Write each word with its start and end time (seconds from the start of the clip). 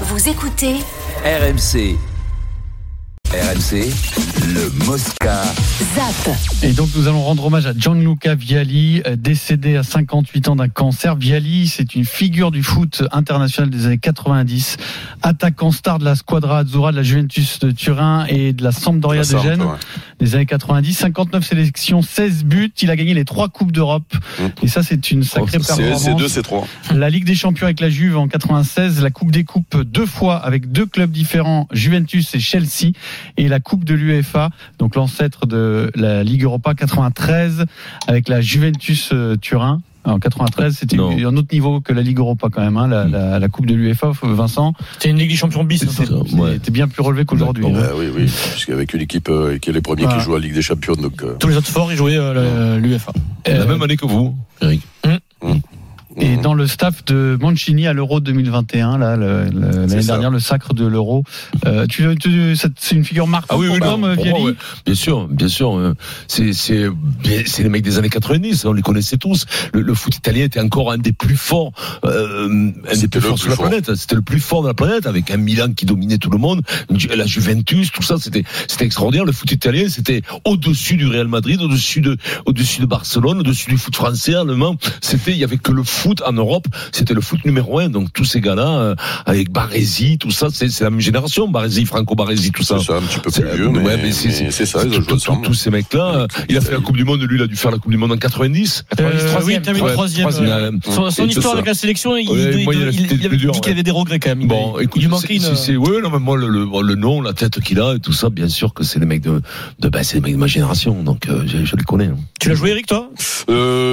Vous 0.00 0.28
écoutez 0.28 0.80
RMC. 1.24 2.13
RMC, 3.34 3.90
le 4.54 4.84
Mosca. 4.84 5.42
ZAP. 5.96 6.36
Et 6.62 6.72
donc 6.72 6.90
nous 6.94 7.08
allons 7.08 7.22
rendre 7.22 7.44
hommage 7.46 7.66
à 7.66 7.72
Gianluca 7.76 8.36
Vialli, 8.36 9.02
euh, 9.06 9.16
décédé 9.16 9.76
à 9.76 9.82
58 9.82 10.48
ans 10.48 10.56
d'un 10.56 10.68
cancer. 10.68 11.16
Vialli, 11.16 11.66
c'est 11.66 11.96
une 11.96 12.04
figure 12.04 12.52
du 12.52 12.62
foot 12.62 13.02
international 13.10 13.70
des 13.70 13.86
années 13.86 13.98
90, 13.98 14.76
attaquant 15.22 15.72
star 15.72 15.98
de 15.98 16.04
la 16.04 16.14
Squadra 16.14 16.58
Azzurra 16.58 16.92
de 16.92 16.96
la 16.96 17.02
Juventus 17.02 17.58
de 17.58 17.72
Turin 17.72 18.24
et 18.28 18.52
de 18.52 18.62
la 18.62 18.70
Sampdoria 18.70 19.22
La 19.22 19.26
de 19.26 19.42
Gênes 19.42 19.62
ouais. 19.62 19.78
des 20.20 20.36
années 20.36 20.46
90. 20.46 20.94
59 20.94 21.44
sélections, 21.44 22.02
16 22.02 22.44
buts. 22.44 22.72
Il 22.82 22.90
a 22.90 22.96
gagné 22.96 23.14
les 23.14 23.24
trois 23.24 23.48
coupes 23.48 23.72
d'Europe. 23.72 24.14
Mm. 24.38 24.44
Et 24.62 24.68
ça, 24.68 24.84
c'est 24.84 25.10
une 25.10 25.24
sacrée 25.24 25.58
C'est 25.60 25.66
performance. 25.66 26.04
c'est 26.04 26.14
deux, 26.14 26.28
c'est 26.28 26.42
trois. 26.42 26.68
La 26.94 27.10
Ligue 27.10 27.24
des 27.24 27.34
Champions 27.34 27.66
avec 27.66 27.80
la 27.80 27.90
Juve 27.90 28.16
en 28.16 28.28
96, 28.28 29.02
la 29.02 29.10
Coupe 29.10 29.32
des 29.32 29.42
Coupes 29.42 29.82
deux 29.82 30.06
fois 30.06 30.36
avec 30.36 30.70
deux 30.70 30.86
clubs 30.86 31.10
différents, 31.10 31.66
Juventus 31.72 32.32
et 32.36 32.40
Chelsea, 32.40 32.92
et 33.36 33.48
la 33.48 33.60
Coupe 33.60 33.84
de 33.84 33.94
l'UEFA, 33.94 34.50
donc 34.78 34.94
l'ancêtre 34.96 35.46
de 35.46 35.90
la 35.94 36.22
Ligue 36.24 36.44
Europa 36.44 36.74
93 36.74 37.64
avec 38.06 38.28
la 38.28 38.40
Juventus 38.40 39.10
euh, 39.12 39.36
Turin. 39.36 39.80
En 40.06 40.18
93, 40.18 40.76
c'était 40.78 40.96
Non. 40.96 41.12
un 41.16 41.36
autre 41.38 41.48
niveau 41.50 41.80
que 41.80 41.94
la 41.94 42.02
Ligue 42.02 42.18
Europa 42.18 42.48
quand 42.52 42.60
même, 42.60 42.76
hein, 42.76 42.86
la, 42.86 43.06
la, 43.06 43.38
la 43.38 43.48
Coupe 43.48 43.64
de 43.64 43.74
l'UEFA, 43.74 44.12
Vincent. 44.22 44.74
C'est 44.98 45.08
une 45.08 45.16
Ligue 45.18 45.30
des 45.30 45.36
Champions 45.36 45.64
bis. 45.64 45.82
hein, 45.82 45.86
C'est 45.90 46.04
ça, 46.04 46.14
C'était 46.26 46.38
ouais. 46.40 46.58
bien 46.70 46.88
plus 46.88 47.00
relevé 47.02 47.24
qu'aujourd'hui. 47.24 47.64
Hein. 47.66 47.72
Oui, 47.96 48.06
oui, 48.14 48.24
puisqu'avec 48.52 48.92
une 48.92 49.00
équipe 49.00 49.30
euh, 49.30 49.56
qui 49.56 49.70
est 49.70 49.72
les 49.72 49.80
premiers 49.80 50.06
qui 50.06 50.20
jouent 50.20 50.34
à 50.34 50.38
la 50.38 50.44
Ligue 50.44 50.54
des 50.54 50.60
Champions. 50.60 50.92
Donc, 50.92 51.22
euh, 51.22 51.36
Tous 51.40 51.48
les 51.48 51.56
autres 51.56 51.68
forts, 51.68 51.90
ils 51.90 51.96
jouaient 51.96 52.18
euh, 52.18 52.78
l'UEFA. 52.78 53.12
La 53.46 53.64
même 53.64 53.80
année 53.80 53.96
que 53.96 54.04
vous, 54.04 54.36
Eric. 54.60 54.82
Et 56.20 56.36
dans 56.36 56.54
le 56.54 56.66
staff 56.66 57.04
de 57.06 57.36
Mancini 57.40 57.86
à 57.86 57.92
l'Euro 57.92 58.20
2021, 58.20 58.98
là, 58.98 59.16
l'année 59.16 60.02
dernière, 60.04 60.30
le 60.30 60.38
sacre 60.38 60.72
de 60.74 60.86
l'Euro. 60.86 61.24
Euh, 61.66 61.86
tu, 61.86 62.04
tu- 62.20 62.54
c'est 62.56 62.94
une 62.94 63.04
figure 63.04 63.26
marquante 63.26 63.50
Ah 63.50 63.58
oui, 63.58 63.68
oui, 63.70 63.78
pour 63.80 63.88
non, 63.88 63.98
toi, 63.98 64.14
pour 64.14 64.24
Vialli 64.24 64.40
moi, 64.40 64.50
ouais. 64.50 64.56
Bien 64.86 64.94
sûr, 64.94 65.26
bien 65.28 65.48
sûr. 65.48 65.76
euh, 65.76 65.94
C'est, 66.28 66.52
c'est, 66.52 66.84
les 67.62 67.68
mecs 67.68 67.82
des 67.82 67.98
années 67.98 68.10
90, 68.10 68.64
on 68.66 68.72
les 68.72 68.82
connaissait 68.82 69.16
tous. 69.16 69.46
Le, 69.72 69.80
le 69.80 69.94
foot 69.94 70.14
italien 70.16 70.44
était 70.44 70.60
encore 70.60 70.92
un 70.92 70.98
des 70.98 71.12
plus 71.12 71.36
forts, 71.36 71.72
euh, 72.04 72.48
un 72.48 72.88
des 72.90 72.94
C'était 72.94 73.18
plus 73.18 73.20
le 73.22 73.28
forts 73.30 73.38
sur 73.38 73.50
la 73.50 73.56
fort. 73.56 73.66
planète. 73.68 73.94
C'était 73.96 74.14
le 74.14 74.22
plus 74.22 74.40
fort 74.40 74.62
de 74.62 74.68
la 74.68 74.74
planète, 74.74 75.06
avec 75.06 75.30
un 75.30 75.36
Milan 75.36 75.72
qui 75.74 75.84
dominait 75.84 76.18
tout 76.18 76.30
le 76.30 76.38
monde, 76.38 76.62
la 77.16 77.26
Juventus, 77.26 77.90
tout 77.90 78.02
ça, 78.02 78.16
c'était, 78.20 78.44
c'était 78.68 78.84
extraordinaire. 78.84 79.24
Le 79.24 79.32
foot 79.32 79.50
italien, 79.50 79.88
c'était 79.88 80.22
au-dessus 80.44 80.96
du 80.96 81.06
Real 81.06 81.26
Madrid, 81.28 81.60
au-dessus 81.60 82.00
de, 82.00 82.16
au-dessus 82.46 82.80
de 82.80 82.86
Barcelone, 82.86 83.38
au-dessus 83.40 83.68
du 83.70 83.78
foot 83.78 83.96
français, 83.96 84.34
allemand. 84.34 84.76
C'était, 85.00 85.32
il 85.32 85.38
y 85.38 85.44
avait 85.44 85.56
que 85.58 85.72
le 85.72 85.82
foot 85.82 86.03
en 86.26 86.32
Europe. 86.32 86.66
C'était 86.92 87.14
le 87.14 87.20
foot 87.20 87.44
numéro 87.44 87.78
un. 87.78 87.88
Donc 87.88 88.12
tous 88.12 88.24
ces 88.24 88.40
gars-là, 88.40 88.68
euh, 88.68 88.94
avec 89.26 89.50
Baresi, 89.50 90.18
tout 90.18 90.30
ça, 90.30 90.48
c'est, 90.52 90.80
la 90.80 90.90
même 90.90 91.00
génération. 91.00 91.48
Baresi, 91.48 91.84
Franco 91.86 92.14
Baresi, 92.14 92.50
tout 92.52 92.62
ça. 92.62 92.78
c'est 92.78 92.86
ça, 92.86 92.96
un 92.96 93.02
petit 93.02 93.18
peu 93.20 93.30
plus 93.30 93.44
vieux, 93.56 93.68
mais, 93.70 93.80
ouais, 93.80 93.96
mais 94.02 94.12
c'est- 94.12 94.50
ça, 94.66 94.80
ils 94.84 94.98
ont 94.98 95.02
Tous- 95.42 95.54
ces 95.54 95.70
mecs-là, 95.70 96.14
euh, 96.14 96.26
il 96.48 96.56
a 96.56 96.60
fait 96.60 96.72
la 96.72 96.78
Coupe 96.80 96.96
du 96.96 97.04
Monde, 97.04 97.22
lui, 97.22 97.36
il 97.38 97.42
a 97.42 97.46
dû 97.46 97.56
faire 97.56 97.70
la 97.70 97.78
Coupe 97.78 97.90
du 97.90 97.96
Monde 97.96 98.12
en 98.12 98.16
90. 98.16 98.84
Euh, 99.00 99.10
oui, 99.44 99.60
troisième. 99.92 100.28
euh, 100.28 100.70
Son, 101.10 101.26
histoire 101.26 101.54
avec 101.54 101.66
la 101.66 101.74
sélection, 101.74 102.16
il, 102.16 102.28
Ouais, 102.28 102.54
il- 102.58 102.64
moi, 102.64 102.74
il 102.74 102.82
a 102.82 102.90
il- 102.90 103.04
été 103.04 103.14
il 103.14 103.18
plus 103.18 103.26
avait 103.26 103.36
dur, 103.36 103.52
dit 103.52 103.60
qu'il 103.60 103.70
ouais. 103.70 103.74
avait 103.74 103.82
des 103.82 103.90
regrets 103.90 104.18
quand 104.18 104.30
même. 104.36 104.46
Bon, 104.48 104.74
il, 104.78 104.84
écoute, 104.84 105.02
c'est- 105.56 105.76
ouais, 105.76 106.00
non, 106.02 106.10
mais 106.10 106.18
moi, 106.18 106.36
le, 106.36 106.48
le, 106.48 106.66
le 106.82 106.94
nom, 106.94 107.20
la 107.20 107.32
tête 107.32 107.60
qu'il 107.60 107.80
a 107.80 107.94
et 107.94 107.98
tout 108.00 108.12
ça, 108.12 108.28
bien 108.30 108.48
sûr 108.48 108.74
que 108.74 108.84
c'est 108.84 108.98
les 108.98 109.06
mecs 109.06 109.22
de, 109.22 109.40
de 109.80 109.88
bah, 109.88 110.02
c'est 110.02 110.16
les 110.16 110.20
mecs 110.20 110.32
de 110.34 110.38
ma 110.38 110.46
génération, 110.46 111.02
donc 111.02 111.28
euh, 111.28 111.42
je, 111.46 111.64
je 111.64 111.76
les 111.76 111.82
connais. 111.84 112.06
hein. 112.06 112.16
Tu 112.40 112.48
l'as 112.48 112.54
joué, 112.54 112.70
Eric, 112.70 112.86
toi? 112.86 113.08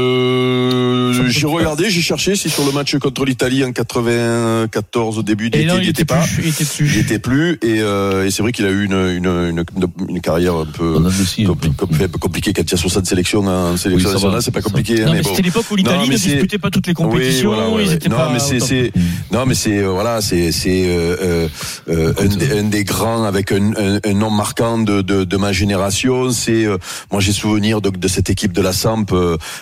Euh, 0.01 1.23
j'ai 1.29 1.45
regardé, 1.47 1.89
j'ai 1.89 2.00
cherché 2.01 2.35
si 2.35 2.49
sur 2.49 2.65
le 2.65 2.71
match 2.71 2.95
contre 2.97 3.25
l'Italie 3.25 3.63
en 3.63 3.71
94 3.71 5.17
au 5.17 5.23
début, 5.23 5.47
il 5.47 5.55
Et 5.55 5.61
était, 5.61 5.67
non, 5.73 5.79
il 5.81 5.89
était 5.89 6.05
pas. 6.05 6.21
plus. 6.21 6.43
Il 6.43 6.49
était 6.49 6.63
Il 6.63 6.67
plus. 6.67 6.99
était 6.99 7.19
plus 7.19 7.51
et, 7.61 7.81
euh, 7.81 8.25
et 8.25 8.31
c'est 8.31 8.41
vrai 8.41 8.51
qu'il 8.51 8.65
a 8.65 8.69
eu 8.69 8.85
une, 8.85 8.93
une, 8.93 9.25
une, 9.25 9.63
une 10.09 10.21
carrière 10.21 10.55
un 10.55 10.65
peu, 10.65 10.95
compli- 10.99 11.75
compli- 11.75 12.03
un 12.03 12.07
peu 12.07 12.17
compliquée 12.19 12.53
quand 12.53 12.61
il 12.63 12.71
y 12.71 12.73
a 12.73 12.77
60 12.77 13.05
sélections 13.05 13.39
en 13.45 13.77
sélection 13.77 14.09
Oui, 14.09 14.13
nationale, 14.15 14.41
c'est 14.41 14.51
pas 14.51 14.61
compliqué. 14.61 15.03
hein, 15.03 15.13
bon. 15.23 15.29
c'était 15.29 15.41
l'époque 15.43 15.65
où 15.71 15.75
l'Italie 15.75 16.09
ne 16.09 16.15
disputait 16.15 16.57
pas 16.57 16.69
toutes 16.69 16.87
les 16.87 16.93
compétitions. 16.93 17.49
Oui, 17.51 17.55
voilà, 17.55 17.69
ouais, 17.71 17.83
ils 17.83 17.89
ouais. 17.89 17.95
étaient 17.95 18.09
non, 18.09 18.17
pas 18.17 18.31
mais 18.31 18.39
c'est, 18.39 18.91
non, 19.31 19.45
mais 19.45 19.55
c'est, 19.55 19.81
voilà, 19.83 20.21
c'est, 20.21 20.51
c'est 20.51 20.85
euh, 20.87 21.15
euh, 21.21 21.47
euh, 21.89 22.13
un, 22.19 22.25
des, 22.25 22.59
un 22.59 22.63
des 22.63 22.83
grands 22.83 23.23
avec 23.23 23.51
un, 23.51 23.71
un, 23.77 23.99
un 24.03 24.13
nom 24.13 24.29
marquant 24.29 24.77
de, 24.79 25.01
de, 25.01 25.23
de 25.23 25.37
ma 25.37 25.51
génération. 25.51 26.31
C'est, 26.31 26.65
euh, 26.65 26.77
moi, 27.11 27.21
j'ai 27.21 27.31
souvenir 27.31 27.81
de, 27.81 27.89
de 27.89 28.07
cette 28.07 28.29
équipe 28.29 28.51
de 28.53 28.61
la 28.61 28.73
Samp. 28.73 29.11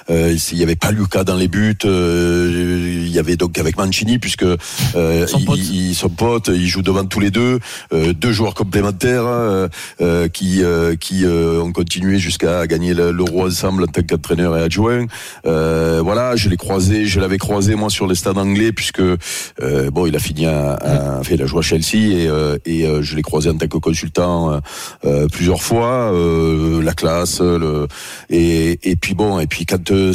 il 0.10 0.58
y 0.58 0.64
avait 0.64 0.76
pas 0.76 0.92
Lucas 0.92 1.24
dans 1.24 1.36
les 1.36 1.48
buts. 1.48 1.76
euh, 1.86 2.29
il 2.30 3.10
y 3.10 3.20
avait 3.20 3.36
donc 3.36 3.58
avec 3.58 3.78
Mancini 3.78 4.20
puisque 4.20 4.44
euh, 4.44 5.28
Son 5.28 5.42
pote. 5.42 5.58
il, 5.60 5.96
son 5.96 6.10
pote, 6.10 6.50
il 6.54 6.68
joue 6.68 6.82
devant 6.82 7.06
tous 7.06 7.20
les 7.20 7.32
deux, 7.32 7.60
euh, 7.94 8.14
deux 8.14 8.32
joueurs 8.32 8.54
complémentaires 8.54 9.26
euh, 9.26 9.68
euh, 10.02 10.28
qui 10.28 10.64
euh, 10.64 10.96
qui 10.96 11.26
euh, 11.26 11.62
ont 11.62 11.72
continué 11.72 12.20
jusqu'à 12.20 12.68
gagner 12.68 12.94
le- 12.94 13.12
l'Euro 13.12 13.46
ensemble 13.48 13.84
en 13.84 13.88
tant 13.88 14.02
qu'entraîneur 14.04 14.58
et 14.58 14.62
adjoint. 14.62 15.06
Euh, 15.46 16.02
voilà, 16.04 16.36
je 16.36 16.50
l'ai 16.50 16.58
croisé, 16.58 17.06
je 17.06 17.20
l'avais 17.20 17.38
croisé 17.38 17.76
moi 17.76 17.90
sur 17.90 18.08
les 18.08 18.16
stades 18.16 18.38
anglais 18.38 18.72
puisque 18.72 19.00
euh, 19.02 19.92
bon, 19.92 20.06
il 20.06 20.16
a 20.16 20.20
fini 20.20 20.46
à, 20.46 20.74
à- 20.74 21.20
enfin, 21.20 21.36
il 21.36 21.42
a 21.42 21.46
joué 21.46 21.60
à 21.60 21.62
Chelsea 21.62 21.96
et, 21.96 22.28
euh, 22.28 22.58
et 22.66 22.86
euh, 22.86 23.02
je 23.02 23.16
l'ai 23.16 23.22
croisé 23.22 23.50
en 23.50 23.58
tant 23.58 23.68
que 23.68 23.78
consultant 23.78 24.52
euh, 24.54 24.60
euh, 25.06 25.28
plusieurs 25.28 25.62
fois, 25.62 26.12
euh, 26.14 26.82
la 26.84 26.94
classe, 26.94 27.42
le 27.42 27.88
et 28.30 28.80
et 28.90 28.96
puis 28.96 29.14
bon, 29.16 29.40
et 29.40 29.48
puis 29.48 29.66
quand 29.66 29.92
euh, 29.92 30.14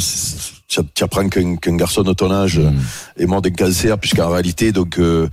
tu 0.67 1.03
apprends 1.03 1.29
qu'un 1.29 1.55
qu'un 1.57 1.75
garçon 1.77 2.01
de 2.03 2.13
ton 2.13 2.31
âge 2.31 2.59
Mm. 2.59 2.79
est 3.17 3.25
mort 3.25 3.41
d'un 3.41 3.51
cancer, 3.51 3.97
puisqu'en 3.97 4.29
réalité, 4.29 4.71
donc 4.71 4.99
euh, 4.99 5.29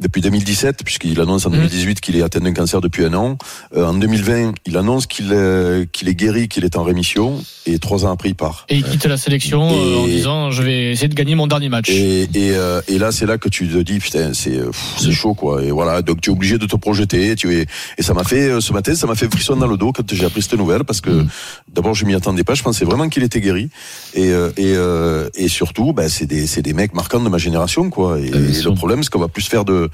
depuis 0.00 0.20
2017, 0.22 0.82
puisqu'il 0.84 1.20
annonce 1.20 1.44
en 1.46 1.50
2018 1.50 2.00
qu'il 2.00 2.16
est 2.16 2.22
atteint 2.22 2.40
d'un 2.40 2.52
cancer 2.54 2.80
depuis 2.80 3.04
un 3.04 3.12
an. 3.14 3.36
Euh, 3.76 3.84
en 3.84 3.94
2020, 3.94 4.54
il 4.66 4.76
annonce 4.76 5.06
qu'il 5.06 5.28
euh, 5.32 5.84
qu'il 5.92 6.08
est 6.08 6.14
guéri, 6.14 6.48
qu'il 6.48 6.64
est 6.64 6.76
en 6.76 6.82
rémission, 6.82 7.42
et 7.66 7.78
trois 7.78 8.06
ans 8.06 8.10
après, 8.12 8.30
il 8.30 8.34
part. 8.34 8.64
Et 8.70 8.76
il 8.76 8.84
quitte 8.84 9.04
la 9.04 9.18
sélection 9.18 9.62
euh, 9.70 9.96
en 9.98 10.06
Et- 10.06 10.10
disant 10.10 10.50
je 10.50 10.62
vais 10.62 10.92
essayer 10.92 11.08
de 11.08 11.14
gagner 11.14 11.34
mon 11.34 11.46
dernier 11.46 11.68
match. 11.68 11.90
Et, 11.90 12.22
et, 12.22 12.28
euh, 12.56 12.80
et 12.88 12.98
là, 12.98 13.12
c'est 13.12 13.26
là 13.26 13.36
que 13.38 13.48
tu 13.50 13.68
te 13.68 13.76
dis, 13.78 13.98
putain, 13.98 14.32
c'est 14.32 14.56
euh, 14.56 14.70
c'est 14.98 15.12
chaud, 15.12 15.34
quoi. 15.34 15.62
Et 15.62 15.70
voilà, 15.70 16.00
donc 16.02 16.20
tu 16.22 16.30
es 16.30 16.32
obligé 16.32 16.56
de 16.58 16.66
te 16.66 16.76
projeter. 16.76 17.36
Tu 17.36 17.54
es, 17.56 17.66
et 17.98 18.02
ça 18.02 18.14
m'a 18.14 18.24
fait, 18.24 18.48
euh, 18.48 18.60
ce 18.60 18.72
matin, 18.72 18.94
ça 18.94 19.06
m'a 19.06 19.14
fait 19.14 19.30
frisson 19.30 19.56
dans 19.56 19.66
le 19.66 19.76
dos 19.76 19.92
quand 19.92 20.14
j'ai 20.14 20.24
appris 20.24 20.40
cette 20.42 20.54
nouvelle, 20.54 20.84
parce 20.84 21.02
que 21.02 21.26
d'abord, 21.72 21.94
je 21.94 22.06
m'y 22.06 22.14
attendais 22.14 22.42
pas. 22.44 22.54
Je 22.54 22.62
pensais 22.62 22.84
vraiment 22.86 23.08
qu'il 23.10 23.22
était 23.22 23.40
guéri. 23.40 23.68
Et, 24.14 24.30
euh, 24.30 24.48
et, 24.56 24.72
euh, 24.74 25.28
et 25.34 25.48
surtout, 25.48 25.92
bah, 25.92 26.08
c'est 26.08 26.26
des, 26.26 26.46
c'est 26.46 26.62
des 26.62 26.72
mecs 26.72 26.94
marquants 26.94 27.20
de 27.20 27.28
ma 27.28 27.38
génération, 27.38 27.90
quoi. 27.90 28.18
Et, 28.18 28.30
Ah, 28.32 28.38
le 28.38 28.74
problème, 28.74 29.02
c'est 29.02 29.10
qu'on 29.10 29.18
va 29.18 29.28
plus 29.28 29.46
faire 29.46 29.64
de 29.66 29.89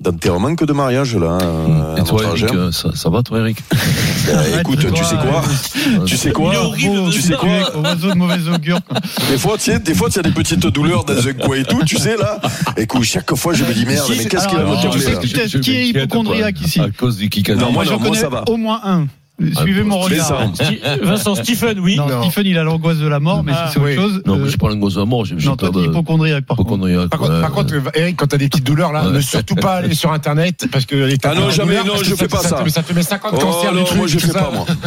d'enterrement 0.00 0.54
que 0.54 0.64
de 0.64 0.72
mariage, 0.72 1.16
là. 1.16 1.38
hein, 1.40 1.94
Et 1.98 2.02
toi, 2.04 2.22
Eric, 2.24 2.44
hein. 2.44 2.54
euh, 2.54 2.72
ça, 2.72 2.90
ça 2.94 3.08
va, 3.10 3.22
toi, 3.22 3.38
Eric 3.40 3.58
Bah, 4.26 4.60
écoute, 4.60 4.78
tu 4.80 5.04
sais 5.04 5.16
quoi 5.16 5.42
Tu 6.06 6.16
sais 6.16 6.32
quoi 6.32 6.52
Tu 7.10 7.20
sais 7.20 7.34
quoi. 7.36 7.48
Des 9.30 9.38
fois, 9.38 9.56
tu 9.58 9.64
sais, 9.64 9.78
des 9.78 9.94
fois, 9.94 10.08
tu 10.10 10.18
as 10.18 10.22
des 10.22 10.30
petites 10.30 10.60
douleurs 10.66 11.04
dans 11.04 11.26
un 11.26 11.32
coin 11.32 11.56
et 11.56 11.64
tout, 11.64 11.82
tu 11.84 11.96
sais, 11.98 12.16
là. 12.16 12.40
Écoute, 12.76 13.02
chaque 13.04 13.34
fois, 13.34 13.52
je 13.54 13.64
me 13.64 13.72
dis, 13.72 13.86
merde, 13.86 14.06
mais 14.10 14.24
qu'est-ce 14.26 14.48
qu'il 14.48 14.58
va 14.58 14.64
me 14.64 14.76
que- 15.52 15.58
Qui 15.58 15.76
est 15.76 15.88
hypochondriaque 15.88 16.60
ici 16.60 16.80
À 16.80 16.88
cause 16.90 17.16
du 17.16 17.28
Kikadi. 17.28 17.60
Non, 17.60 17.72
Moi, 17.72 17.84
ça 18.14 18.28
va. 18.28 18.44
au 18.48 18.56
moins 18.56 18.80
un. 18.84 19.06
Suivez 19.56 19.82
mon 19.82 20.02
ça. 20.02 20.08
regard. 20.36 20.52
Vincent 21.02 21.34
Stephen, 21.34 21.80
oui. 21.80 21.96
Non, 21.96 22.22
Stephen, 22.30 22.46
il 22.46 22.58
a 22.58 22.62
l'angoisse 22.62 22.98
de 22.98 23.08
la 23.08 23.18
mort, 23.18 23.42
mais 23.42 23.52
Ah, 23.54 23.70
c'est 23.72 23.78
autre 23.78 23.88
oui. 23.88 23.94
chose. 23.96 24.22
Non, 24.26 24.34
Euh, 24.34 24.38
mais 24.44 24.50
j'ai 24.50 24.56
pas 24.56 24.68
l'angoisse 24.68 24.94
de 24.94 25.00
la 25.00 25.04
mort, 25.06 25.24
j'ai 25.24 25.34
non, 25.36 25.56
toi, 25.56 25.70
t'es 25.72 25.80
de. 25.80 25.84
hypochondriaque, 25.86 26.44
par 26.44 26.56
contre. 26.58 26.68
hypochondriaque, 26.68 27.08
Par 27.08 27.18
contre, 27.18 27.32
ouais. 27.34 27.40
par 27.40 27.50
contre, 27.50 27.74
Eric, 27.94 28.16
quand 28.16 28.26
t'as 28.26 28.36
des 28.36 28.48
petites 28.48 28.64
douleurs 28.66 28.92
là, 28.92 29.06
Ouais. 29.06 29.12
ne 29.12 29.20
surtout 29.20 29.54
pas 29.56 29.76
aller 29.76 29.94
sur 29.94 30.12
internet 30.12 30.66
parce 30.70 30.84
que 30.86 30.94
les 30.94 31.16
Ah 31.24 31.34
non, 31.34 31.50
jamais, 31.50 31.76
douleurs, 31.78 31.96
non, 31.96 32.02
je 32.04 32.14
fais 32.14 32.28
pas 32.28 32.38
ça. 32.38 32.62
met- 32.62 32.70
ça 32.70 32.82
te 32.82 32.92
met 32.92 33.02
50 33.02 33.32
Oh 33.34 33.38
cancers, 33.38 33.72
non, 33.72 33.80
des 33.80 33.84
trucs, 33.86 33.98
moi 33.98 34.06
je 34.06 34.18
fais 34.18 34.28
ça. 34.28 34.38
pas 34.42 34.50
moi. 34.52 34.66
Ah, 34.68 34.80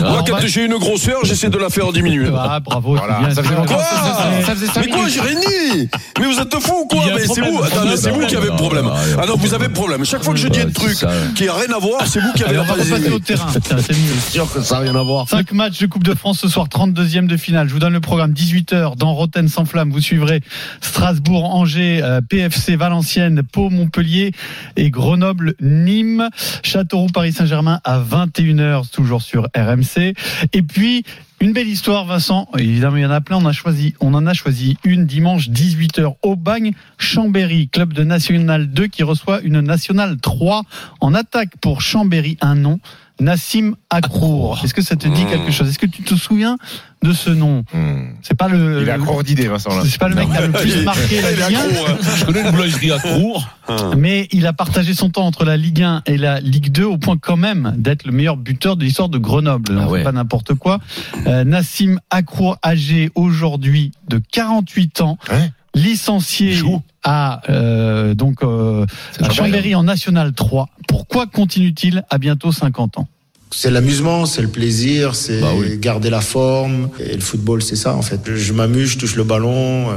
Moi 0.10 0.24
quand 0.28 0.36
j'ai 0.46 0.64
une 0.66 0.76
grosseur, 0.76 1.18
j'essaie 1.24 1.48
de 1.50 1.58
la 1.58 1.70
faire 1.70 1.90
diminuer. 1.92 2.28
Ah, 2.36 2.60
bravo, 2.60 2.96
ça 2.96 3.04
faisait 3.34 4.66
ça 4.66 4.72
ça 4.74 4.80
Mais 4.80 4.88
quoi, 4.88 5.08
j'ai 5.08 5.20
rien 5.20 5.40
dit 5.40 5.88
Mais 6.20 6.26
vous 6.26 6.38
êtes 6.38 6.54
fous 6.60 6.82
ou 6.82 6.86
quoi 6.86 7.00
Mais 7.14 7.20
c'est 7.26 7.40
vous, 7.40 7.62
c'est 7.96 8.26
qui 8.28 8.36
avez 8.36 8.46
le 8.48 8.56
problème. 8.56 8.84
problème. 8.84 9.16
Ah 9.20 9.26
non, 9.26 9.34
vous 9.36 9.54
avez 9.54 9.66
le 9.66 9.72
problème. 9.72 10.04
Chaque 10.04 10.22
fois 10.22 10.34
que 10.34 10.38
je 10.40 10.48
dis 10.48 10.60
un 10.60 10.70
truc 10.70 10.92
ça. 10.92 11.08
qui 11.34 11.48
a 11.48 11.54
rien 11.54 11.74
à 11.74 11.78
voir, 11.80 12.06
c'est 12.06 12.20
vous 12.20 12.32
qui 12.34 12.44
avez 12.44 12.56
la 12.56 12.62
on 12.62 13.60
c'est 13.62 13.92
mieux. 13.92 14.14
C'est 14.18 14.32
sûr 14.32 14.52
que 14.52 14.60
ça 14.60 14.76
n'a 14.76 14.80
rien 14.82 14.94
à 14.94 15.02
voir. 15.02 15.28
5 15.28 15.52
matchs 15.52 15.80
de 15.80 15.86
Coupe 15.86 16.04
de 16.04 16.14
France 16.14 16.40
ce 16.40 16.48
soir, 16.48 16.68
32e 16.68 17.26
de 17.26 17.36
finale. 17.36 17.68
Je 17.68 17.72
vous 17.72 17.78
donne 17.78 17.92
le 17.92 18.00
programme 18.00 18.32
18h 18.32 18.96
dans 18.96 19.14
Rotten 19.14 19.48
sans 19.48 19.64
flamme. 19.64 19.90
Vous 19.90 20.00
suivrez 20.00 20.40
Strasbourg, 20.80 21.54
Angers, 21.54 22.00
euh, 22.02 22.20
PFC 22.20 22.76
Valenciennes, 22.76 23.42
Pau, 23.42 23.70
Montpellier 23.70 24.32
et 24.76 24.90
Grenoble, 24.90 25.54
Nîmes, 25.60 26.28
Châteauroux, 26.62 27.08
Paris 27.08 27.32
Saint-Germain 27.32 27.80
à 27.84 28.00
21h, 28.00 28.90
toujours 28.90 29.22
sur 29.22 29.48
RMC. 29.56 30.14
Et 30.52 30.62
puis, 30.62 31.04
une 31.42 31.52
belle 31.52 31.66
histoire, 31.66 32.04
Vincent. 32.04 32.46
Évidemment, 32.56 32.98
il 32.98 33.02
y 33.02 33.06
en 33.06 33.10
a 33.10 33.20
plein. 33.20 33.36
On 33.36 33.46
a 33.46 33.52
choisi, 33.52 33.94
on 33.98 34.14
en 34.14 34.28
a 34.28 34.32
choisi 34.32 34.76
une 34.84 35.06
dimanche 35.06 35.48
18h 35.48 36.14
au 36.22 36.36
Bagne, 36.36 36.72
Chambéry, 36.98 37.68
club 37.68 37.92
de 37.92 38.04
National 38.04 38.68
2 38.68 38.86
qui 38.86 39.02
reçoit 39.02 39.40
une 39.40 39.60
Nationale 39.60 40.18
3 40.20 40.62
en 41.00 41.14
attaque 41.14 41.56
pour 41.60 41.80
Chambéry, 41.80 42.38
un 42.40 42.54
nom. 42.54 42.78
Nassim 43.20 43.74
Akrour. 43.90 44.60
Est-ce 44.64 44.74
que 44.74 44.82
ça 44.82 44.96
te 44.96 45.06
dit 45.08 45.24
Mmh. 45.24 45.28
quelque 45.28 45.52
chose? 45.52 45.68
Est-ce 45.68 45.78
que 45.78 45.86
tu 45.86 46.02
te 46.02 46.14
souviens 46.14 46.56
de 47.02 47.12
ce 47.12 47.30
nom? 47.30 47.64
Hmm. 47.72 48.14
C'est 48.22 48.36
pas 48.36 48.48
le. 48.48 48.82
Il 48.82 48.88
est 48.88 48.92
accro 48.92 49.22
d'idées, 49.22 49.48
Vincent. 49.48 49.70
Là. 49.76 49.82
C'est 49.86 49.98
pas 50.00 50.08
le 50.08 50.14
mec 50.14 50.28
qui 50.30 50.36
a 50.36 50.46
le 50.46 50.52
plus 50.52 50.82
marqué 50.84 51.20
la 51.20 51.30
Ligue 51.32 51.42
1. 51.42 51.46
accro, 51.58 51.86
hein. 51.88 51.96
Je 52.16 52.24
connais 52.24 52.40
une 52.42 52.50
boulangerie 52.50 52.92
à 52.92 52.98
Cour. 52.98 53.48
Mais 53.96 54.28
il 54.32 54.46
a 54.46 54.52
partagé 54.52 54.94
son 54.94 55.10
temps 55.10 55.26
entre 55.26 55.44
la 55.44 55.56
Ligue 55.56 55.82
1 55.82 56.02
et 56.06 56.16
la 56.16 56.40
Ligue 56.40 56.72
2 56.72 56.84
au 56.84 56.98
point 56.98 57.16
quand 57.16 57.36
même 57.36 57.74
d'être 57.76 58.04
le 58.06 58.12
meilleur 58.12 58.36
buteur 58.36 58.76
de 58.76 58.84
l'histoire 58.84 59.08
de 59.08 59.18
Grenoble. 59.18 59.78
Ah 59.80 59.88
ouais. 59.88 60.00
c'est 60.00 60.04
Pas 60.04 60.12
n'importe 60.12 60.54
quoi. 60.54 60.78
Euh, 61.26 61.44
Nassim 61.44 61.98
Akrour, 62.10 62.56
âgé 62.64 63.10
aujourd'hui 63.14 63.92
de 64.08 64.20
48 64.32 65.00
ans, 65.02 65.18
Ouais. 65.30 65.50
Licencié 65.74 66.58
à 67.02 67.42
euh, 67.48 68.14
donc 68.14 68.42
euh, 68.42 68.86
à 69.20 69.30
Chambéry 69.30 69.74
en 69.74 69.84
National 69.84 70.32
3. 70.32 70.68
Pourquoi 70.86 71.26
continue-t-il 71.26 72.04
à 72.10 72.18
bientôt 72.18 72.52
50 72.52 72.98
ans? 72.98 73.08
C'est 73.54 73.70
l'amusement, 73.70 74.24
c'est 74.24 74.40
le 74.40 74.48
plaisir, 74.48 75.14
c'est 75.14 75.40
Bah 75.40 75.48
oui. 75.54 75.76
garder 75.78 76.08
la 76.08 76.22
forme. 76.22 76.88
Et 76.98 77.14
le 77.14 77.20
football, 77.20 77.62
c'est 77.62 77.76
ça 77.76 77.94
en 77.94 78.00
fait. 78.02 78.20
Je, 78.24 78.34
je 78.36 78.52
m'amuse, 78.54 78.90
je 78.92 78.98
touche 78.98 79.14
le 79.14 79.24
ballon. 79.24 79.90
euh, 79.90 79.94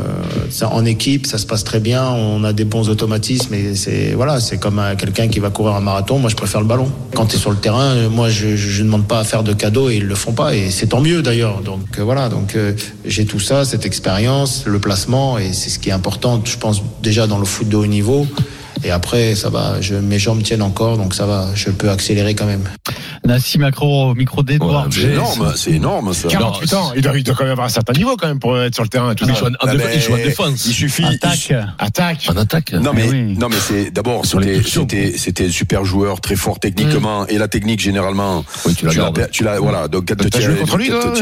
c'est 0.50 0.66
en 0.66 0.84
équipe, 0.84 1.26
ça 1.26 1.38
se 1.38 1.46
passe 1.46 1.64
très 1.64 1.80
bien. 1.80 2.04
On 2.10 2.44
a 2.44 2.52
des 2.52 2.66
bons 2.66 2.90
automatismes. 2.90 3.54
Et 3.54 3.76
c'est 3.76 4.14
voilà, 4.14 4.40
c'est 4.42 4.58
comme 4.58 4.80
euh, 4.80 4.96
quelqu'un 4.96 5.30
qui 5.30 5.40
va 5.40 5.50
courir 5.52 5.74
un 5.76 5.80
marathon. 5.80 6.20
Moi, 6.20 6.30
je 6.30 6.36
préfère 6.36 6.60
le 6.60 6.68
ballon. 6.68 6.92
Quand 7.16 7.28
tu 7.28 7.38
es 7.38 7.40
sur 7.40 7.50
le 7.52 7.56
terrain, 7.58 7.96
euh, 7.96 8.10
moi, 8.10 8.30
je, 8.30 8.58
je 8.58 8.84
demande 8.84 9.08
pas 9.08 9.20
à 9.20 9.24
faire 9.24 9.44
de 9.44 9.54
cadeaux 9.54 9.90
et 9.90 9.96
ils 9.96 10.06
le 10.06 10.16
font 10.16 10.34
pas. 10.34 10.54
Et 10.54 10.70
c'est 10.70 10.88
tant 10.88 11.00
mieux 11.02 11.22
d'ailleurs. 11.22 11.62
Donc 11.62 11.80
euh, 11.98 12.04
voilà, 12.04 12.28
donc 12.28 12.56
euh, 12.56 12.74
j'ai 13.06 13.26
tout 13.26 13.40
ça, 13.40 13.64
cette 13.64 13.86
expérience, 13.86 14.64
le 14.66 14.80
placement, 14.80 15.38
et 15.38 15.54
c'est 15.54 15.70
ce 15.70 15.80
qui 15.80 15.90
est 15.90 15.94
important. 15.94 16.42
Je 16.44 16.58
pense 16.58 16.84
déjà 17.02 17.26
dans 17.26 17.40
le 17.40 17.46
foot 17.46 17.70
de 17.70 17.78
haut 17.78 17.86
niveau. 17.88 18.28
Et 18.84 18.92
après, 18.92 19.34
ça 19.36 19.50
va. 19.50 19.80
Je, 19.82 19.96
mes 19.96 20.20
jambes 20.20 20.44
tiennent 20.44 20.62
encore, 20.62 20.98
donc 20.98 21.16
ça 21.16 21.26
va. 21.26 21.48
Je 21.56 21.70
peux 21.72 21.90
accélérer 21.90 22.36
quand 22.36 22.46
même. 22.46 22.66
Nassim 23.26 23.64
Akrour 23.64 24.08
au 24.08 24.16
micro 24.16 24.44
d'Edouard. 24.44 24.86
Ouais, 24.86 24.92
C'est 24.92 25.02
énorme, 25.12 25.54
c'est 25.56 25.72
énorme 25.72 26.14
ça. 26.14 26.28
48 26.28 26.74
ans. 26.74 26.92
Il 26.96 27.02
doit, 27.02 27.18
il 27.18 27.24
doit 27.24 27.36
quand 27.36 27.44
même 27.44 27.52
avoir 27.54 27.68
un 27.68 27.70
certain 27.70 27.94
niveau 27.94 28.16
quand 28.18 28.28
même 28.28 28.40
pour 28.40 28.58
être 28.60 28.74
sur 28.76 28.84
le 28.84 28.90
terrain. 28.90 29.12
et 29.12 29.16
Tout 29.16 29.26
Il 29.28 29.34
ça. 29.34 29.40
joue 29.40 29.46
en, 29.48 29.50
Ah 29.62 29.74
déf- 29.74 29.78
ben, 29.78 29.90
il 29.94 30.02
joue 30.02 30.14
en 30.14 30.18
défense. 30.18 30.66
Il 30.66 30.74
suffit. 30.74 31.04
Attaque. 31.06 31.54
Attaque. 31.80 32.28
En 32.30 32.38
attaque. 32.38 32.74
Non 32.74 32.92
mais 32.94 33.08
oui. 33.10 33.36
non 33.38 33.48
mais 33.50 33.58
c'est 33.60 33.92
d'abord 33.92 34.26
c'était 34.26 35.14
c'était 35.18 35.50
super 35.50 35.86
joueur 35.86 36.22
très 36.22 36.36
fort 36.36 36.60
techniquement 36.60 37.26
et 37.28 37.38
la 37.38 37.48
technique 37.48 37.80
généralement 37.80 38.44
Oui, 38.66 38.74
tu 38.76 38.86
la 38.86 38.92
tu 38.92 39.44
l'as 39.44 39.56
tu 39.58 39.62
voilà 39.62 39.88
donc 39.88 40.06
quand 40.08 40.16
tu 40.30 40.42
joué 40.42 40.56
contre 40.56 40.78
lui, 40.78 40.88
toi, 40.90 41.14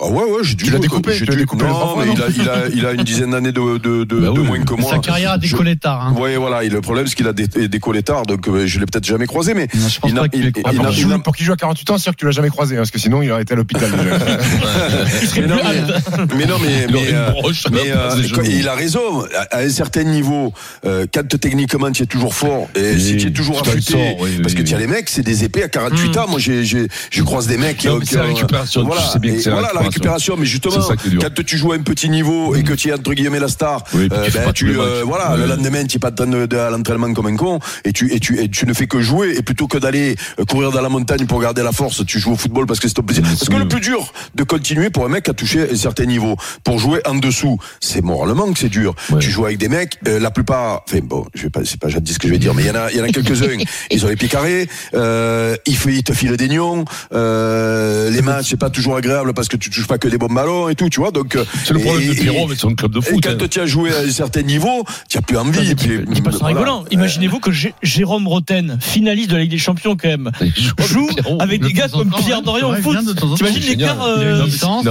ah 0.00 0.06
ouais 0.06 0.22
ouais 0.24 0.38
j'ai 0.42 0.54
dû 0.54 0.64
Tu 0.64 0.70
l'as 0.70 0.78
découpé, 0.78 1.12
tu 1.16 1.24
l'as 1.24 1.34
non, 1.34 1.96
mais 1.96 2.06
il 2.36 2.48
a 2.48 2.66
il 2.68 2.78
il 2.78 2.98
une 2.98 3.04
dizaine 3.04 3.30
d'années 3.30 3.52
de 3.52 3.60
Bah 3.60 4.30
oui. 4.34 4.46
moins 4.46 4.60
que 4.64 4.74
moi 4.74 4.90
Sa 4.90 4.98
carrière 4.98 5.32
a 5.32 5.38
décollé 5.38 5.76
tard. 5.76 6.06
Hein. 6.06 6.14
Ouais 6.20 6.36
voilà 6.36 6.64
et 6.64 6.68
le 6.68 6.80
problème 6.80 7.06
c'est 7.06 7.14
qu'il 7.14 7.28
a 7.28 7.32
dé- 7.32 7.68
décollé 7.68 8.02
tard 8.02 8.24
donc 8.26 8.48
euh, 8.48 8.66
je 8.66 8.78
l'ai 8.78 8.86
peut-être 8.86 9.04
jamais 9.04 9.26
croisé 9.26 9.54
mais 9.54 9.68
il 10.06 10.14
n'a- 10.14 10.22
pas 10.22 11.32
qu'il 11.34 11.44
joue, 11.46 11.52
à 11.52 11.56
48 11.56 11.90
ans, 11.90 11.96
c'est 11.98 12.04
sûr 12.04 12.12
que 12.12 12.16
tu 12.18 12.24
l'as 12.26 12.32
jamais 12.32 12.48
croisé, 12.50 12.74
hein, 12.76 12.78
parce 12.78 12.90
que 12.90 12.98
sinon 12.98 13.22
il 13.22 13.30
aurait 13.30 13.42
été 13.42 13.54
à 13.54 13.56
l'hôpital 13.56 13.90
déjà. 13.90 14.18
mais 15.40 15.46
non 15.46 15.56
mais 15.56 16.34
mais 16.34 16.46
non 16.46 16.56
euh, 16.64 17.52
mais, 17.72 17.90
euh, 17.90 18.44
il 18.44 18.68
a 18.68 18.74
raison. 18.74 19.24
À, 19.50 19.58
à 19.58 19.60
un 19.62 19.68
certain 19.68 20.04
niveau, 20.04 20.52
euh, 20.84 21.06
quand 21.12 21.26
techniquement 21.38 21.90
tu 21.92 22.02
es 22.02 22.06
toujours 22.06 22.34
fort 22.34 22.68
et 22.74 22.92
Oui, 22.94 23.00
si 23.00 23.16
tu 23.16 23.28
es 23.28 23.30
toujours 23.30 23.60
affûté, 23.60 24.16
oui, 24.20 24.38
parce 24.42 24.54
que 24.54 24.62
tu 24.62 24.74
as 24.74 24.78
les 24.78 24.86
mecs, 24.86 25.08
c'est 25.08 25.22
des 25.22 25.44
épées 25.44 25.62
à 25.64 25.68
48 25.68 26.16
ans. 26.18 26.26
Moi, 26.28 26.38
j'ai, 26.38 26.64
j'ai, 26.64 26.88
je 27.10 27.22
croise 27.22 27.46
des 27.46 27.56
mecs. 27.56 27.84
Euh, 27.86 28.00
qui 28.00 28.14
la 28.14 28.24
ont- 28.24 28.34
récupération, 28.34 28.84
Voilà, 28.84 29.02
sais 29.02 29.18
bien 29.18 29.34
que 29.34 29.48
la 29.48 29.54
voilà 29.54 29.70
la 29.74 29.80
récupération. 29.80 30.36
Mais 30.38 30.46
justement, 30.46 30.76
quand 31.20 31.44
tu 31.44 31.56
joues 31.56 31.72
à 31.72 31.76
un 31.76 31.82
petit 31.82 32.08
niveau 32.08 32.54
et 32.54 32.62
que 32.62 32.74
tu 32.74 32.88
es 32.88 32.92
entre 32.92 33.12
guillemets 33.14 33.40
la 33.40 33.48
star, 33.48 33.84
euh, 33.94 34.08
tu 34.54 34.66
ben, 34.66 34.80
euh, 34.80 35.02
voilà, 35.04 35.36
le 35.36 35.46
lendemain, 35.46 35.84
tu 35.84 35.96
es 35.96 36.00
pas 36.00 36.08
à 36.08 36.70
l'entraînement 36.70 37.12
comme 37.12 37.26
un 37.26 37.36
con 37.36 37.58
et 37.84 37.92
tu, 37.92 38.12
et 38.12 38.20
tu, 38.20 38.40
et 38.40 38.48
tu 38.48 38.66
ne 38.66 38.72
fais 38.72 38.86
que 38.86 39.00
jouer. 39.00 39.34
Et 39.36 39.42
plutôt 39.42 39.66
que 39.66 39.78
d'aller 39.78 40.16
euh, 40.38 40.44
courir 40.44 40.70
dans 40.70 40.80
la 40.80 40.88
montagne 40.88 41.23
pour 41.26 41.40
garder 41.40 41.62
la 41.62 41.72
force, 41.72 42.04
tu 42.06 42.18
joues 42.18 42.32
au 42.32 42.36
football 42.36 42.66
parce 42.66 42.80
que 42.80 42.88
c'est 42.88 42.94
ton 42.94 43.02
plaisir. 43.02 43.22
Parce 43.24 43.48
que 43.48 43.54
le 43.56 43.68
plus 43.68 43.80
dur 43.80 44.12
de 44.34 44.42
continuer 44.44 44.90
pour 44.90 45.04
un 45.04 45.08
mec 45.08 45.28
a 45.28 45.34
touché 45.34 45.70
un 45.70 45.76
certain 45.76 46.04
niveau, 46.06 46.36
pour 46.64 46.78
jouer 46.78 47.00
en 47.06 47.14
dessous, 47.14 47.58
c'est 47.80 48.02
moralement 48.02 48.52
que 48.52 48.58
c'est 48.58 48.68
dur. 48.68 48.94
Ouais. 49.10 49.18
Tu 49.20 49.30
joues 49.30 49.44
avec 49.46 49.58
des 49.58 49.68
mecs, 49.68 49.98
euh, 50.08 50.18
la 50.20 50.30
plupart, 50.30 50.82
enfin 50.88 51.00
bon, 51.02 51.26
je 51.34 51.42
vais 51.44 51.50
pas, 51.50 51.60
c'est 51.64 51.78
pas 51.80 51.88
jadis 51.88 52.14
ce 52.14 52.18
que 52.18 52.28
je 52.28 52.32
vais 52.32 52.38
dire, 52.38 52.54
mais 52.54 52.62
il 52.62 52.66
y 52.68 52.70
en 52.70 52.74
a, 52.76 52.90
il 52.90 52.96
y 52.98 53.00
en 53.00 53.04
a 53.04 53.08
quelques-uns, 53.08 53.46
ils 53.90 54.04
ont 54.04 54.08
les 54.08 54.16
pieds 54.16 54.28
carrés, 54.28 54.68
euh, 54.94 55.56
ils, 55.66 55.76
ils 55.90 56.02
te 56.02 56.12
filent 56.12 56.36
des 56.36 56.48
nions, 56.48 56.84
euh, 57.12 58.10
les 58.10 58.22
matchs 58.22 58.46
c'est 58.50 58.56
pas 58.58 58.70
toujours 58.70 58.96
agréable 58.96 59.32
parce 59.34 59.48
que 59.48 59.56
tu 59.56 59.70
touches 59.70 59.86
pas 59.86 59.98
que 59.98 60.08
des 60.08 60.18
bons 60.18 60.26
ballons 60.32 60.68
et 60.68 60.74
tout, 60.74 60.88
tu 60.88 61.00
vois, 61.00 61.10
donc. 61.10 61.36
euh, 61.36 61.44
C'est 61.64 61.72
le 61.74 61.80
problème 61.80 62.02
et- 62.10 62.14
de 62.14 62.20
Pierrot 62.20 62.38
et- 62.40 62.44
avec 62.44 62.58
son 62.58 62.74
club 62.74 62.92
de 62.92 62.98
Et 62.98 63.02
foot. 63.02 63.20
quand 63.22 63.42
hein. 63.42 63.46
tu 63.50 63.60
as 63.60 63.66
joué 63.66 63.90
à 63.94 64.00
un 64.00 64.10
certain 64.10 64.42
niveau, 64.42 64.84
tu 65.08 65.18
as 65.18 65.22
plus 65.22 65.36
envie. 65.36 65.74
C'est 65.76 66.22
pas 66.22 66.30
voilà. 66.30 66.46
rigolant. 66.46 66.84
Imaginez-vous 66.90 67.40
que 67.40 67.50
Jérôme 67.82 68.28
Roten, 68.28 68.78
finaliste 68.80 69.30
de 69.30 69.36
la 69.36 69.42
Ligue 69.42 69.50
des 69.50 69.58
Champions 69.58 69.96
quand 69.96 70.08
même, 70.08 70.30
joue. 70.78 71.08
Avec 71.40 71.60
De 71.62 71.66
des 71.68 71.72
gars 71.72 71.88
comme 71.88 72.10
Pierre 72.10 72.42
Dorian 72.42 72.70
au 72.70 72.74
foot. 72.76 72.96
T'imagines 73.36 73.62
C'est 73.62 73.68
l'écart. 73.70 73.96
Il 74.16 74.22
euh, 74.22 74.46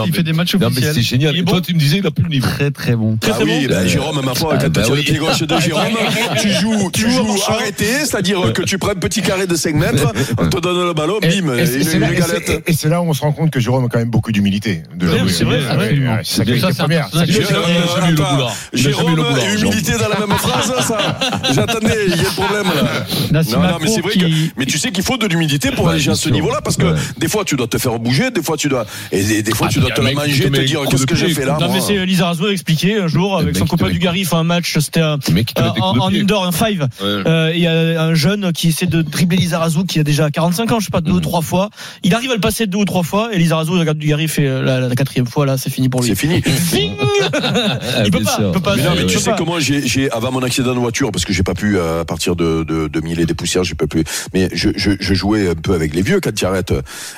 il 0.05 0.13
fait 0.13 0.23
des 0.23 0.33
matchs 0.33 0.53
Non, 0.55 0.59
mais 0.61 0.67
officiels. 0.67 0.93
c'est 0.95 1.01
génial. 1.01 1.35
Et 1.37 1.43
toi, 1.43 1.61
tu 1.61 1.73
me 1.73 1.79
disais, 1.79 1.97
il 1.99 2.07
a 2.07 2.11
plus 2.11 2.23
le 2.23 2.29
niveau. 2.29 2.47
Très 2.47 2.71
très 2.71 2.95
bon. 2.95 3.17
Très, 3.17 3.31
Ah 3.31 3.35
très 3.35 3.43
oui, 3.43 3.67
bon. 3.67 3.73
bah, 3.73 3.87
Jérôme, 3.87 4.21
ma 4.23 4.33
foi, 4.35 4.53
Ah, 4.55 4.57
quand 4.61 4.69
bah 4.71 4.81
tu 4.85 4.91
as 4.91 4.95
le 4.95 4.99
oui. 4.99 5.05
pied 5.05 5.17
gauche 5.17 5.39
de 5.41 5.57
Jérôme, 5.59 5.83
tu 6.41 6.49
joues, 6.51 6.89
tu 6.91 7.09
joues 7.11 7.37
arrêté, 7.47 7.85
c'est-à-dire 7.99 8.53
que 8.53 8.61
tu 8.63 8.77
prends 8.77 8.91
un 8.91 8.95
petit 8.95 9.21
carré 9.21 9.47
de 9.47 9.55
5 9.55 9.75
mètres, 9.75 10.11
on 10.37 10.47
te 10.49 10.59
donne 10.59 10.87
le 10.87 10.93
ballon, 10.93 11.19
bim, 11.21 11.27
et 11.57 11.65
c'est- 11.65 11.99
là- 11.99 12.07
une 12.07 12.13
et 12.13 12.21
c'est- 12.21 12.27
galette. 12.27 12.63
Et 12.67 12.73
c'est 12.73 12.89
là 12.89 13.01
où 13.01 13.05
on 13.05 13.13
se 13.13 13.21
rend 13.21 13.31
compte 13.31 13.51
que 13.51 13.59
Jérôme 13.59 13.85
a 13.85 13.89
quand 13.89 13.99
même 13.99 14.09
beaucoup 14.09 14.31
d'humilité. 14.31 14.83
c'est 15.29 15.43
vrai, 15.43 15.59
Ah 15.69 15.75
c'est 16.23 16.45
c'est- 16.45 16.45
Jérôme, 18.73 19.15
le 19.15 19.23
le 19.23 19.39
et 19.39 19.59
humilité 19.61 19.93
dans 19.93 20.09
la 20.09 20.19
même 20.25 20.37
phrase, 20.37 20.73
ça 20.85 21.19
J'attendais, 21.53 21.97
il 22.07 22.15
y 22.21 22.25
a 22.25 22.29
un 22.29 22.31
problème 22.33 22.65
là. 22.65 23.41
Non, 23.43 23.59
non, 23.61 23.77
mais 23.81 23.87
c'est 23.87 24.01
vrai 24.01 24.13
que. 24.13 24.25
Mais 24.57 24.65
tu 24.65 24.77
sais 24.77 24.91
qu'il 24.91 25.03
faut 25.03 25.17
de 25.17 25.27
l'humilité 25.27 25.71
pour 25.71 25.89
aller 25.89 25.99
à 26.13 26.15
ce 26.15 26.29
niveau-là, 26.29 26.61
parce 26.63 26.77
que 26.77 26.83
Ouais. 26.85 26.99
des 27.17 27.27
fois 27.27 27.43
tu 27.45 27.55
dois 27.55 27.67
te 27.67 27.77
faire 27.77 27.97
bouger, 27.99 28.31
des 28.31 28.41
fois 28.41 28.57
tu 28.57 28.67
dois. 28.69 28.85
Et 29.11 29.23
des, 29.23 29.43
des 29.43 29.51
fois 29.53 29.67
Ah, 29.69 29.73
tu 29.73 29.79
dois 29.79 29.91
te 29.91 30.01
la 30.01 30.11
manger, 30.13 30.49
te 30.49 30.61
dire 30.61 30.81
qu'est-ce 30.89 31.05
que 31.05 31.15
j'ai 31.15 31.29
fait 31.29 31.45
là 31.45 31.57
Non, 31.59 31.71
mais 31.71 31.81
c'est 31.81 32.05
Lisa 32.05 32.27
Razou 32.27 32.45
a 32.45 32.51
expliqué 32.51 32.97
un 32.97 33.07
jour 33.07 33.37
avec 33.37 33.55
son 33.55 33.65
copain 33.65 33.89
du 33.89 33.99
Garif 33.99 34.33
un 34.33 34.43
match, 34.43 34.77
c'était 34.79 35.01
des 35.01 35.43
en, 35.81 36.09
indoor, 36.13 36.45
un 36.45 36.51
five. 36.51 36.87
Euh, 37.01 37.51
Il 37.55 37.61
y 37.61 37.67
a 37.67 38.01
un 38.01 38.13
jeune 38.13 38.51
qui 38.53 38.69
essaie 38.69 38.85
de 38.87 39.01
dribbler 39.01 39.37
Lizarazu 39.37 39.85
qui 39.85 39.99
a 39.99 40.03
déjà 40.03 40.29
45 40.31 40.71
ans, 40.71 40.79
je 40.79 40.85
sais 40.85 40.91
pas, 40.91 41.01
deux 41.01 41.11
ou 41.11 41.15
Mhm. 41.15 41.21
trois 41.21 41.41
fois. 41.41 41.69
Il 42.03 42.13
arrive 42.15 42.31
à 42.31 42.35
le 42.35 42.39
passer 42.41 42.67
deux 42.67 42.77
ou 42.79 42.85
trois 42.85 43.03
fois 43.03 43.29
et 43.33 43.37
Lizarazu 43.37 43.71
regarde 43.71 43.97
du 43.97 44.07
Garif 44.07 44.39
et 44.39 44.47
euh, 44.47 44.87
la, 44.87 44.95
quatrième 44.95 45.27
fois 45.27 45.45
là, 45.45 45.57
c'est 45.57 45.69
fini 45.69 45.89
pour 45.89 46.01
lui. 46.01 46.09
C'est 46.09 46.15
fini. 46.15 46.41
Il 48.05 48.11
peut 48.11 48.19
pas, 48.23 48.35
sûr. 48.35 48.47
il 48.47 48.51
peut 48.51 48.59
pas. 48.59 48.75
Mais 48.75 48.83
non, 48.83 48.91
mais 48.95 49.01
il 49.03 49.07
tu 49.07 49.19
sais 49.19 49.31
comment 49.37 49.59
j'ai, 49.59 50.11
avant 50.11 50.31
mon 50.31 50.43
accident 50.43 50.73
de 50.73 50.79
voiture, 50.79 51.11
parce 51.11 51.25
que 51.25 51.33
j'ai 51.33 51.43
pas 51.43 51.53
pu, 51.53 51.77
euh, 51.77 52.01
à 52.01 52.05
partir 52.05 52.35
de, 52.35 52.63
de, 52.63 52.87
de 52.87 52.99
mille 53.01 53.19
et 53.19 53.25
des 53.25 53.33
poussières, 53.33 53.63
j'ai 53.63 53.75
pas 53.75 53.87
pu, 53.87 54.03
mais 54.33 54.49
je, 54.53 54.69
je, 54.75 54.91
je 54.99 55.13
jouais 55.13 55.49
un 55.49 55.55
peu 55.55 55.73
avec 55.73 55.93
les 55.93 56.01
vieux 56.03 56.19
quand 56.21 56.33
tu 56.33 56.45
arrêtes. 56.45 56.73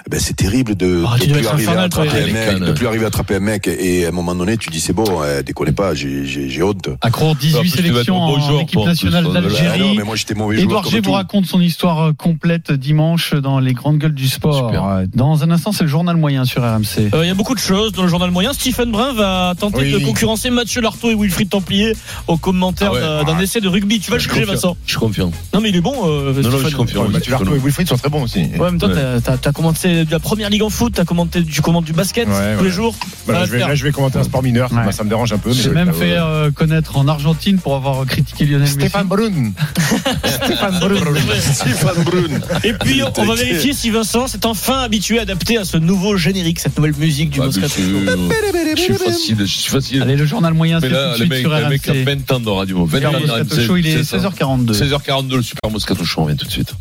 Ben, 0.10 0.20
c'est 0.20 0.36
terrible 0.36 0.76
de, 0.76 1.04
Ah, 1.08 1.18
de 1.18 1.24
plus 1.26 1.34
arriver 1.34 1.48
à 1.48 1.54
infernal, 1.54 1.90
toi, 1.90 2.04
attraper 2.04 2.24
un 2.24 2.34
mec, 2.34 2.46
Cannes. 2.50 2.60
de 2.66 2.72
plus 2.72 2.88
arriver 2.88 3.04
à 3.06 3.08
attraper 3.08 3.36
un 3.36 3.40
mec, 3.40 3.68
et 3.68 4.06
à 4.06 4.10
un 4.10 4.12
moment 4.12 4.36
donné, 4.36 4.58
tu 4.58 4.70
dis 4.70 4.80
c'est 4.80 4.94
bon, 4.94 5.06
euh, 5.22 5.42
déconnez 5.42 5.72
pas, 5.72 5.94
j'ai, 5.94 6.26
j'ai, 6.26 6.50
j'ai 6.50 6.64
honte. 6.64 6.90
En 7.02 7.34
18 7.34 7.36
plus, 7.36 7.38
tu 7.40 7.52
vas 7.52 7.60
être 7.60 7.68
sélections 7.96 8.22
en 8.22 8.40
joueur, 8.40 8.62
équipe 8.62 8.80
nationale 8.86 9.26
Ah 9.30 9.34
d'Algérie. 9.42 9.96
mais 9.98 10.04
moi 10.04 10.16
j'étais 10.16 10.34
mauvais 10.36 10.56
joueur 10.58 10.66
Édouard 10.66 10.84
comme 10.84 10.92
G 10.92 11.02
vous 11.02 11.12
raconte 11.12 11.46
son 11.46 11.60
histoire 11.62 12.08
euh, 12.10 12.13
complète 12.13 12.72
dimanche 12.72 13.34
dans 13.34 13.60
les 13.60 13.74
grandes 13.74 13.98
gueules 13.98 14.13
du 14.13 14.27
sport. 14.27 14.68
Super. 14.70 14.84
Euh, 14.86 15.06
Dans 15.13 15.44
un 15.44 15.51
instant, 15.51 15.72
c'est 15.72 15.84
le 15.84 15.89
journal 15.89 16.15
moyen 16.18 16.46
sur 16.46 16.62
RMC. 16.63 17.10
Euh, 17.13 17.22
Il 17.24 17.27
y 17.27 17.32
a 17.32 17.34
beaucoup 17.34 17.56
de 17.56 17.60
choses 17.60 17.92
dans 17.94 18.04
le 18.04 18.08
journal 18.10 18.32
moyen. 18.32 18.54
Stephen 18.54 18.92
Brun 18.92 19.13
va 19.13 19.54
tenter 19.60 19.80
Oui. 19.80 19.92
de 19.92 20.00
concurrencer 20.00 20.50
Mathieu 20.50 20.82
Lartaud 20.82 21.10
et 21.12 21.15
Wilfried 21.15 21.50
Templier 21.50 21.94
au 22.27 22.38
commentaire 22.38 22.92
Ah 22.94 22.96
ouais. 22.96 23.25
d'un- 23.25 23.34
d'un 23.34 23.39
essai 23.39 23.62
de 23.62 23.68
rugby. 23.68 24.00
Tu 24.00 24.12
vas 24.12 24.18
le 24.18 24.24
confirme. 24.24 24.46
Vincent 24.50 24.77
Je 24.86 24.92
suis 24.92 25.00
confiant. 25.00 25.32
Non, 25.54 25.62
mais 25.62 25.70
il 25.70 25.75
est 25.75 25.82
bon. 25.82 25.94
Euh, 26.06 26.34
Non, 26.34 26.34
non, 26.34 26.42
Stephen. 26.42 26.60
je 26.62 26.68
suis 26.68 26.75
confiant. 26.75 27.10
Mathieu 27.10 27.32
Lartaud 27.32 27.56
et 27.56 27.60
Wilfried 27.60 27.88
sont 27.88 27.98
très 27.98 28.10
bons 28.10 28.24
aussi. 28.24 28.42
Ouais, 28.65 28.72
mais 28.72 28.77
toi, 28.79 28.89
Ouais. 28.89 28.95
t'as- 28.95 29.22
t'as 29.22 29.38
t'as 29.38 29.51
commenté 29.51 30.05
de 30.05 30.12
la 30.12 30.19
première 30.19 30.50
ligue 30.50 30.63
en 30.63 30.69
foot, 30.69 30.93
t'as 30.95 31.05
commenté, 31.05 31.43
tu 31.43 31.62
commentes 31.62 31.86
du 31.86 31.93
basket 31.93 32.27
Ouais, 32.27 32.34
tous 32.55 32.60
ouais. 32.60 32.63
les 32.63 32.72
jours. 32.72 32.95
Voilà, 33.25 33.41
va 33.41 33.45
je, 33.45 33.51
vais, 33.51 33.60
là, 33.60 33.75
je 33.75 33.84
vais 33.84 33.91
commenter 33.91 34.17
un 34.19 34.24
sport 34.24 34.41
mineur, 34.43 34.69
ça- 34.69 34.75
Ouais. 34.86 34.91
ça 34.91 35.03
me 35.03 35.10
dérange 35.10 35.31
un 35.34 35.38
peu. 35.38 35.51
J'ai 35.53 35.69
même 35.69 35.89
euh, 35.89 35.93
fait 35.93 36.13
euh, 36.17 36.51
connaître 36.51 36.98
en 36.98 37.07
Argentine 37.07 37.60
pour 37.60 37.75
avoir 37.75 38.05
critiqué 38.05 38.45
Lionel 38.45 38.62
Messi. 38.62 38.74
Stéphane 38.74 39.07
Brun. 39.07 39.51
Stéphane 40.25 40.79
Brun. 40.79 41.13
Stéphane 41.39 42.03
Brun. 42.03 42.39
Et 42.63 42.74
puis, 42.74 43.01
on 43.17 43.24
va 43.25 43.36
vérifier 43.36 43.74
si 43.74 43.89
Vincent 43.91 44.27
s'est 44.27 44.45
enfin 44.45 44.79
habitué, 44.79 45.19
adapté 45.19 45.57
à 45.57 45.65
ce 45.65 45.77
nouveau 45.77 46.17
générique, 46.17 46.60
cette 46.60 46.75
nouvelle 46.77 46.95
musique 46.98 47.29
du 47.29 47.39
Ah, 47.41 47.45
Moscato. 47.45 47.74
Je 47.77 48.81
suis 48.81 48.93
facile, 48.95 49.38
je 49.39 49.45
suis 49.45 49.72
facile. 49.72 50.01
Allez, 50.01 50.15
le 50.15 50.25
journal 50.25 50.53
moyen, 50.53 50.79
Mais 50.79 50.89
c'est 50.89 50.93
tout 50.93 51.00
de 51.00 51.10
le 51.12 51.15
suite 51.15 51.29
mec, 51.29 51.39
sur 51.41 51.50
le 51.50 51.69
mec 51.69 51.88
a 51.88 51.91
RMC. 51.91 52.03
20 52.05 52.31
ans 52.31 52.39
de 52.39 52.50
radio. 52.50 52.86
20 52.86 52.98
Super 52.98 53.10
ans 53.10 53.43
de 53.43 53.62
Show, 53.62 53.77
il 53.77 53.88
est 53.88 54.03
c'est 54.03 54.03
ça. 54.03 54.29
16h42. 54.29 54.74
16h42, 54.74 55.36
le 55.38 55.41
Super 55.43 55.72
Moscato 55.72 56.03
Show, 56.03 56.22
on 56.22 56.25
vient 56.25 56.36
tout 56.36 56.45
de 56.45 56.51
suite. 56.51 56.74